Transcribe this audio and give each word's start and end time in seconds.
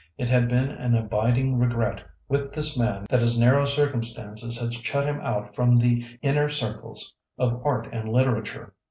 It 0.17 0.29
had 0.29 0.47
been 0.49 0.71
an 0.71 0.95
abiding 0.95 1.59
regret 1.59 2.01
with 2.27 2.53
this 2.53 2.75
man 2.75 3.05
that 3.11 3.21
his 3.21 3.39
narrow 3.39 3.65
circumstances 3.65 4.57
had 4.59 4.73
shut 4.73 5.05
him 5.05 5.21
out 5.21 5.53
from 5.53 5.75
the 5.75 6.03
inner 6.23 6.49
circles 6.49 7.13
of 7.37 7.61
art 7.63 7.87
and 7.93 8.09
literature. 8.11 8.73